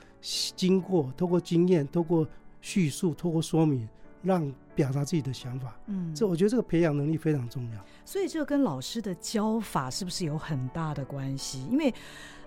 [0.57, 2.27] 经过、透过经验、透过
[2.63, 3.87] 叙述、透过说明，
[4.23, 5.77] 让表达自己的想法。
[5.87, 7.85] 嗯，这我觉得这个培养能力非常重要。
[8.05, 11.67] 所以这跟老师的教法是不是有很大的关系？
[11.71, 11.93] 因为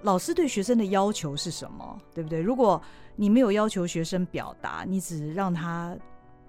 [0.02, 2.42] 老师对学生的要求是什么，对不对？
[2.42, 2.82] 如果
[3.16, 5.96] 你没有要求学生表达，你只让他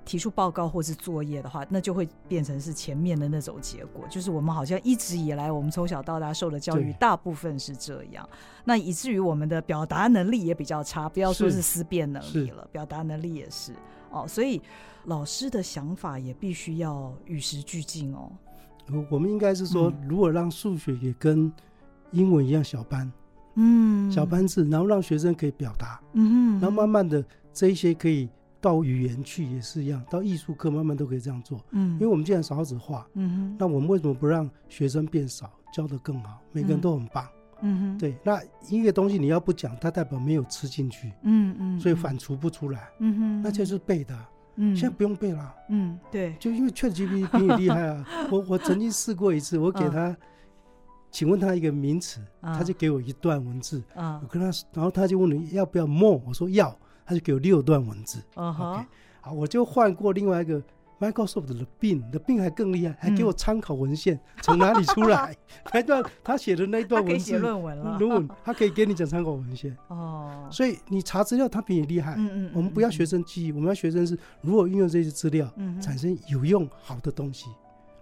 [0.04, 4.04] 提出报告或是作业的话，那就会变成是前面的那种结果。
[4.08, 8.28] 就是我们好像一直以来，我们从小到大受的教育大部分是这样，
[8.64, 13.72] 那以至于我们的表达能力也比较差，不要说是思辨能力了，表达能力也是
[14.12, 14.26] 哦。
[14.28, 14.60] 所以
[15.06, 18.30] 老师的想法也必须要与时俱进哦。
[19.10, 21.50] 我们应该是说，如果让数学也跟
[22.10, 23.10] 英文一样小班，
[23.54, 28.28] 嗯，小班制，然后让学生可以表达，嗯哼，然后慢慢的这一些可以
[28.60, 44.14] 到语言去也是一样，到艺术课慢慢都可以这样做，嗯，因为我们既然少子化，嗯哼，那我们为什么不让学生变少，教得更好，每个人都很棒，嗯哼，对，那一个东西你要不讲，它代表没有吃进去，嗯嗯，所以反刍不出来，嗯哼，那就是背的。
[44.56, 45.54] 嗯，现在不用背了。
[45.70, 48.04] 嗯，对，就因为 ChatGPT 比你厉害啊。
[48.30, 50.14] 我我曾经试过一次，我给他，
[51.10, 53.82] 请问他一个名词，他就给我一段文字。
[53.94, 58.22] 啊，我跟他，然后他就问你要不要 more，我说要，他就给我六段文字。
[58.34, 58.86] OK，
[59.22, 60.62] 好，我就换过另外一个。
[61.02, 65.36] Microsoft 的 Bing 的 Bing 还更厉害，还给我参考文献 从哪里出来，
[65.74, 70.46] 那段他写的那一段文字，论文了，论文他可以给你讲参考文献 哦。
[70.50, 72.14] 所以你查资料，他比你厉害。
[72.16, 72.50] 嗯嗯。
[72.54, 77.46] 我们不要学生记忆，我们要学生是如何运用这些资料，产生有用好的东西。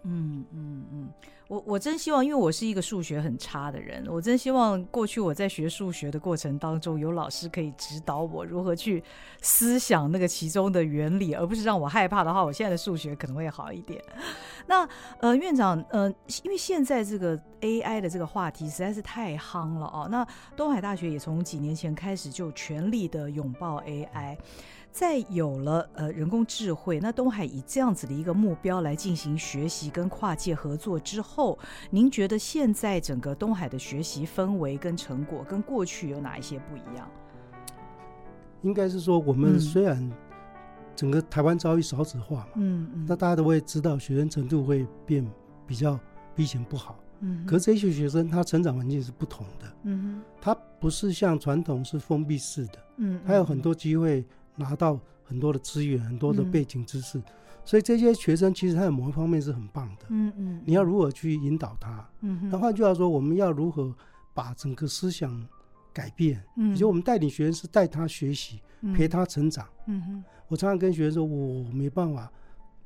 [0.03, 1.09] 嗯嗯嗯。
[1.49, 9.03] 我我真希望，因为我是一个数学很差的人，我真希望过去我在学数学的过程当中，有老师可以指导我如何去
[9.41, 14.01] 思想那个其中的原理，而不是让我害怕的话，我现在的数学可能会好一点。
[14.69, 16.09] 那呃，院长，呃，
[16.45, 20.07] 因为现在这个 AI 的这个话题实在是太夯了哦。
[20.09, 20.25] 那
[20.57, 24.37] 东海大学也从几年前开始就全力的拥抱 AI。
[24.92, 31.57] 在有了呃人工智慧，那东海以这样子的一个目标来进行学习跟跨界合作之后，
[31.90, 37.09] 您觉得现在整个东海的学习氛围跟成果跟过去有哪一些不一样？
[38.62, 40.11] 应该是说，我们虽然
[40.96, 45.24] 整个台湾遭遇少子化嘛，嗯嗯，那大家都会知道学生程度会变
[45.66, 45.98] 比较
[46.35, 54.26] 比以前不好，嗯，可是这些学生他成长环境是不同的，嗯，他不是像传统是封闭式的，嗯，他有很多机会。
[54.61, 57.25] 拿到很多的资源，很多的背景知识，嗯、
[57.64, 60.07] 所以这些学生其实他在某一方面是很棒的。
[60.11, 62.09] 嗯嗯，你要如何去引导他？
[62.20, 63.94] 嗯，那换句话说，我们要如何
[64.35, 65.44] 把整个思想
[65.92, 66.42] 改变？
[66.57, 68.61] 嗯，就我们带领学生是带他学习，
[68.94, 69.66] 陪他成长。
[69.87, 72.31] 嗯哼，我常常跟学生说，我没办法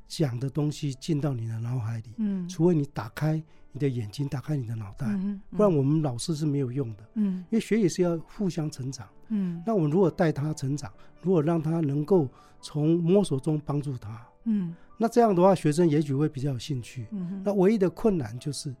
[0.07, 3.41] 讲的东西进到你的脑海里，嗯，除非你打开
[3.71, 5.07] 你的眼睛，打开你的脑袋，
[5.49, 7.03] 不然我们老师是没有用的。
[7.15, 9.07] 嗯，因为学也是要互相成长。
[9.29, 10.91] 嗯，那我们如果带他成长，
[11.21, 12.27] 如果让他能够
[12.61, 17.07] 从摸索中帮助他，嗯，那这样的话，学生也许会比较有兴趣。
[17.11, 18.73] 嗯，那唯一的困难就是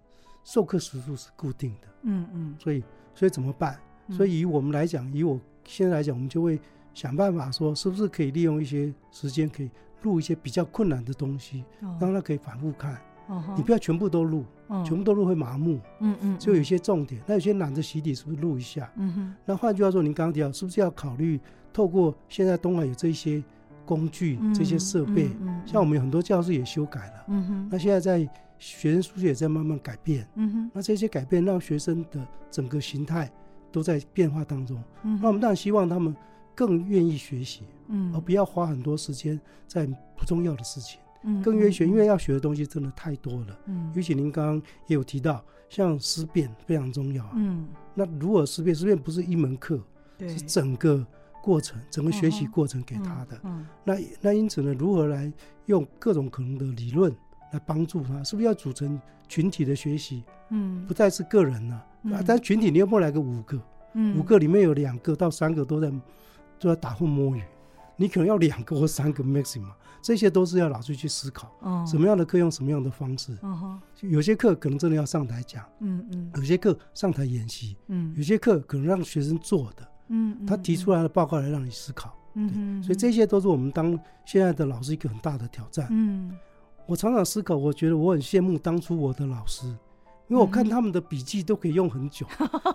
[0.43, 1.87] 授课时数是固定的。
[2.03, 2.83] 嗯嗯，所以
[3.15, 3.79] 所以怎么办？
[4.11, 6.59] 所以以我们来讲，以我现在来讲，我们就会
[6.93, 9.71] 想办法说，是不是可以利用一些时间，可以
[10.05, 11.65] 录一些比较困难的东西，
[11.99, 13.01] 让他可以反复看。
[13.57, 14.45] 你不要全部都录，
[14.85, 15.79] 全部都录会麻木。
[15.99, 18.87] 嗯嗯，就有些重点，那有些懒得洗底，是不是录一下？
[18.97, 19.35] 嗯哼。
[19.43, 21.39] 那换句话说，您刚刚提到，是不是要考虑
[21.73, 23.43] 透过现在东海有这些
[23.83, 25.31] 工具、这些设备？
[25.65, 27.25] 像我们有很多教室也修改了。
[27.29, 27.69] 嗯哼。
[27.71, 30.27] 那现在在学生书写也在慢慢改变。
[30.35, 30.71] 嗯哼。
[30.71, 33.27] 那这些改变让学生的整个形态
[33.71, 34.77] 都在变化当中。
[35.01, 35.19] 嗯。
[35.19, 36.15] 那我们当然希望他们
[36.53, 39.85] 更愿意学习，嗯，而不要花很多时间在
[40.17, 40.99] 不重要的事情。
[41.27, 43.59] 嗯更愿意学，因为要学的东西真的太多了。
[43.65, 47.31] 嗯，尤其您刚刚也有提到，像思辨非常重要啊。
[47.35, 49.81] 嗯，那如果思辨，思辨不是一门课，
[50.19, 51.03] 对，是整个
[51.41, 53.39] 过程，整个学习过程给他的。
[53.43, 55.33] 嗯，那那因此呢，如何来
[55.65, 57.11] 用各种可能的理论
[57.51, 58.23] 来帮助他？
[58.23, 60.23] 是不是要组成群体的学习？
[60.49, 61.75] 嗯，不再是个人了
[62.13, 62.21] 啊。
[62.23, 63.59] 但群体你又不来个五个，
[63.95, 65.89] 嗯，五个里面有两个到三个都在
[66.59, 67.41] 都在打混摸鱼，
[67.97, 69.71] 你可能要两个或三个 maximum。
[70.01, 71.51] 这些都是要老师去思考，
[71.83, 73.35] 什么样的课用什么样的方式。
[74.01, 85.87] 有些课可能真的要上台讲，嗯嗯，有些课上台演习，嗯，有些课可能让学生做的，嗯，他提出来的报告来让你思考，嗯，所以这些都是我们当现在的老师一个很大的挑战。
[85.89, 86.37] 嗯，
[86.85, 89.65] 我常常思考，我觉得我很羡慕当初我的老师，
[90.27, 92.27] 因为我看他们的笔记都可以用很久，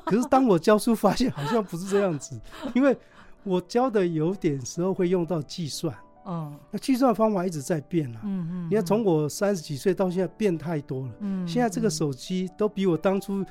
[0.05, 2.41] 可是当我教书发现好像不是这样子，
[2.75, 2.99] 因为
[3.45, 5.95] 我教的有点时候会用到计算。
[6.27, 8.21] 嗯，那计算方法一直在变啊。
[8.25, 11.13] 嗯嗯，你看从我三十几岁到现在变太多了。
[11.21, 13.45] 嗯，现在这个手机都比我当初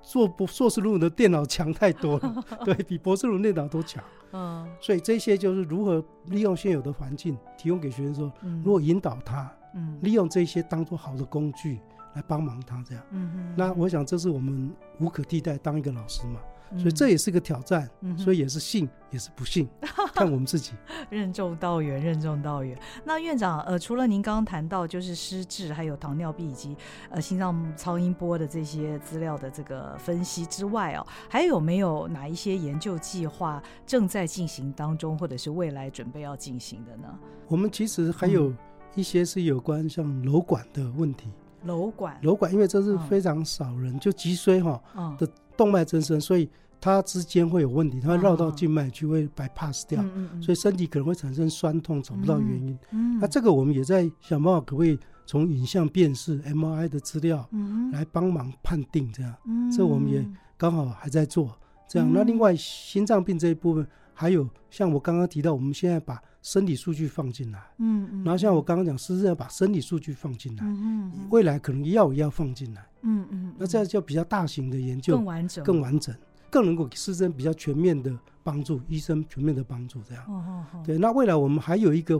[0.00, 4.02] 做博硕士论文的电脑强太多了， 对，比博士论文电脑都强。
[4.32, 8.32] 嗯，所以这些就是如何利用现有的环境提供给学生说，
[8.64, 11.78] 如果引导他，嗯，利用这些当做好的工具
[12.14, 13.04] 来帮忙他这样。
[13.10, 16.40] 嗯嗯，那我想这是我们无可替代当一个老师嘛。
[16.76, 19.68] 所以这也是个挑战，嗯、所以也是信也是不幸，
[20.12, 20.72] 看我们自己。
[21.08, 22.78] 任重道远，任重道远。
[23.04, 26.76] 那院长，呃，除了您刚刚谈到就是失智，还有糖尿病以及
[27.10, 37.08] 呃心脏超音波的这些资料的这个分析之外哦，还有没有哪一些研究计划正在进行当中，或者是未来准备要进行的呢？
[37.46, 38.52] 我们其实还有
[38.94, 41.30] 一些是有关像瘘管的问题。
[41.64, 44.80] 瘘管，瘘管，因为这是非常少人，嗯、就脊髓哈
[45.18, 45.26] 的。
[45.58, 46.48] 动脉增生，所以
[46.80, 50.02] 它之间会有问题，它会绕到静脉去，会 bypass 掉，
[50.40, 52.78] 所以身体可能会产生酸痛，找不到原因。
[53.20, 57.46] 那这个我们也在想办法，可不可以从影像辨识 MRI 的资料
[57.92, 59.34] 来帮忙判定这样？
[59.76, 60.24] 这我们也
[60.56, 62.08] 刚好还在做这样。
[62.12, 72.82] 那另外心脏病这一部分，还有像我刚刚提到，我们现在把身体数据放进来，嗯，嗯然后像我刚刚讲，是要把身体数据放进来，嗯嗯未来可能药也要放进来。
[73.02, 76.16] 嗯嗯，那这样就比较大型的研究，更完整，更完整，
[76.48, 80.24] 更能够给师生比较全面的帮助，医生全面的帮助，这样。
[80.24, 80.82] 哦哦哦。
[80.86, 82.18] 对，那未来我们还有一个，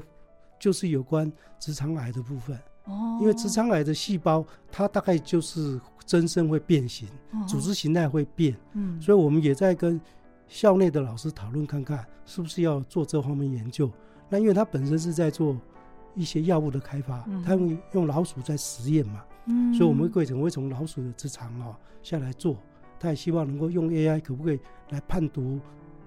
[0.61, 2.55] 就是有关直肠癌的部分。
[2.85, 3.17] 哦。
[3.23, 7.09] 因为直肠癌的细胞，它大概就是增生会变形，
[7.47, 8.55] 组织形态会变。
[8.75, 9.01] 嗯。
[9.01, 9.99] 所以我们也在跟
[10.49, 13.91] 校内的老师讨论，看看是不是要做这方面研究。
[14.29, 15.57] 那因为它本身是在做
[16.15, 19.25] 一些药物的开发，它用用老鼠在实验嘛。
[19.47, 22.57] 嗯，所以我们会可能会从老鼠的直肠哦下来做，
[23.01, 24.61] 他也希望能够用 AI 可不可以
[24.91, 25.59] 来判读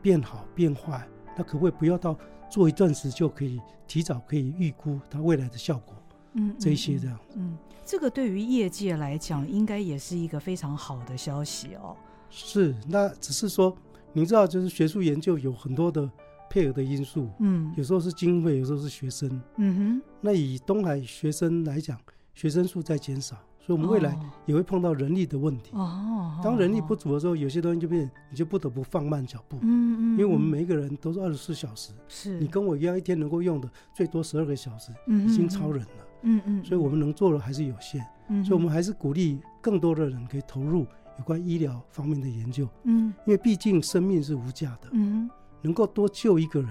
[0.02, 2.16] 变好变坏，那可不可以不要到
[2.50, 5.96] 做一段时就可以提早可以预估它未来的效果？
[6.34, 7.50] 嗯，这一些这样嗯。
[7.52, 11.98] 嗯，这个对于业界来讲，应该也是一个非常好的消息哦。
[12.30, 13.76] 是，那只是说，
[14.14, 16.10] 你知道，就是学术研究有很多的
[16.52, 20.02] 配合的因素，嗯，有时候是经费，有时候是学生，嗯哼。
[20.20, 21.98] 那以东海学生来讲。
[22.34, 25.72] 学生数在减少，所以我们未来也会碰到人力的问题。
[25.74, 29.58] 哦，当人力不足的时候，有些东西就变，你就不得不放慢脚步。
[29.62, 36.08] 嗯嗯，因为我们每一个人都是二十四小时，是你跟我一样，一天能够用的最多十二个小时，已经超人了。
[36.22, 38.04] 嗯嗯，所以我们能做的还是有限。
[38.30, 40.88] 嗯，所以我们还是鼓励更多的人可以投入
[41.18, 42.68] 有关医疗方面的研究。
[42.86, 44.88] 嗯，因为毕竟生命是无价的。
[44.94, 45.30] 嗯，
[45.62, 46.70] 能够多救一个人，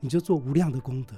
[0.00, 1.14] 你就做无量的功德。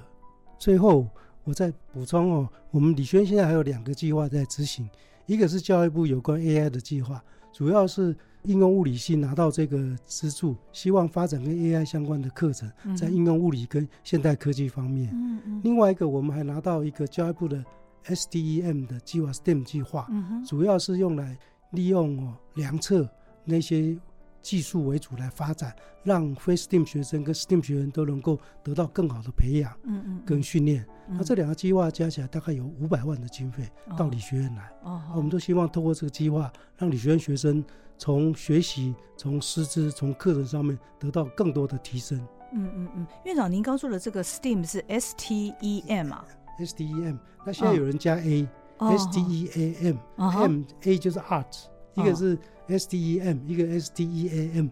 [0.57, 1.07] 最后。
[1.43, 4.87] 我再补充哦，我们理学院现在还有两个计划在执行，
[5.25, 7.19] 一个是教育部有关 AI 的计划，
[7.51, 15.09] 主要是应用物理系拿到这个资助，希望发展跟 AI 相关的课程，在应用物理跟现代科技方面。
[15.15, 15.61] 嗯嗯。
[15.63, 17.65] 另外一个，我们还拿到一个教育部的
[18.05, 20.07] STEM 的计划，STEM 计划，
[20.45, 21.35] 主要是用来
[21.71, 23.09] 利用哦量测
[23.43, 23.97] 那些。
[24.41, 30.85] 技术为主来发展，让非 STEAM 学生跟 STEAM 学生都能够得到更好的培养，嗯嗯，跟训练。
[31.07, 34.71] 那这两个计划加起来大概有五百万的经费到理学院来。
[34.83, 37.63] 哦，我们都希望透过这个计划，让理学院学生
[37.97, 42.17] 从学习、从师资、从课程上面得到更多的提升。
[42.53, 46.25] 嗯嗯嗯，院长，您刚说的这个 STEAM 是 S T E M 啊
[46.57, 52.37] ？S T E M，那现在有人加 A，S T E A M，M A 就是 Art，一个是。
[52.77, 54.69] STEM 一个 STEAM，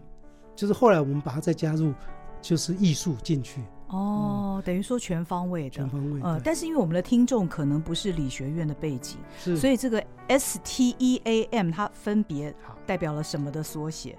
[0.54, 1.92] 就是后来我们把它再加入，
[2.40, 6.20] 就是艺术进去哦，嗯、等于说全方位的，全方位。
[6.22, 12.54] 呃，但是因为我们的听众可能不是理学院的背景，是，所以这个 STEAM 它分别
[12.86, 14.16] 代表了什么的缩写？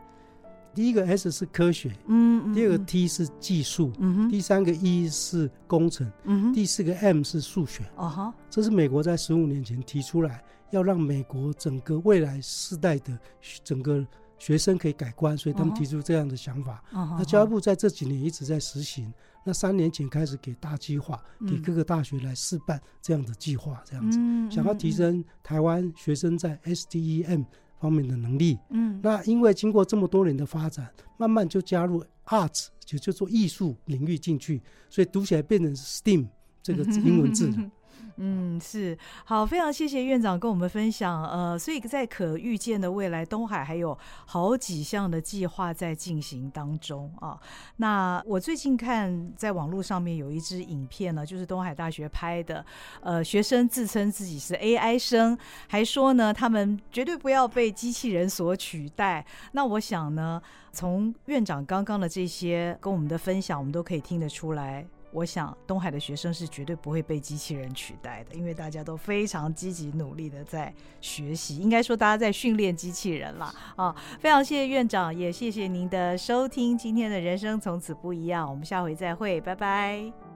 [0.74, 10.44] 第一个 S 是科学，嗯，嗯，第二个 T 是技术，嗯哼，第三个 E 是工程，嗯，第四个 M 是数学，哦哈，这是美国在十五年前提出来。
[10.72, 13.20] 要让美国整个未来世代的
[13.62, 14.08] 整个
[14.38, 16.82] 学生可以改观，所以他们提出这样的想法。
[16.94, 17.18] Uh.
[17.18, 19.06] 那教育部在这几年一直在实行。
[19.08, 19.14] Uh.
[19.44, 24.56] 那三年前开始给大计划，给各个大学来试办这样的计划，这样子、uh huh.
[24.56, 27.44] 想要提升台湾学生在 STEM
[27.82, 28.58] 方面的能力。
[28.70, 29.00] 嗯、uh，huh.
[29.02, 36.28] 那因为经过这么多年的发展，慢慢就加入 Arts，就就做艺术领域进去，所以读起来变成 STEAM
[36.62, 37.54] 这个英文字了。
[37.54, 37.70] Uh.
[38.24, 38.96] 嗯，是
[39.26, 41.28] 好，非常谢谢院长跟我们分享。
[41.28, 43.98] 呃，所以在可预见的未来，东海还有
[44.28, 47.40] 好几项的计划在进行当中啊。
[47.78, 52.64] 那我最近看在网络上面有一支影片呢，就是东海大学拍的，
[53.02, 55.36] 呃，学生自称自己是 AI 生，
[55.68, 59.26] 还说呢他们绝对不要被机器人所取代。
[59.54, 60.40] 那我想呢，
[60.72, 64.86] 从院长刚刚的这些跟我们的分享，我们都可以听得出来。
[65.12, 73.96] 我想东海的学生是绝对不会被机器人取代的，因为大家都非常积极努力的在学习，应该说大家在训练机器人啦啊！
[74.20, 80.31] 非常谢谢院长，也谢谢您的收听，今天的人生从此不一样，我们下回再会，拜拜。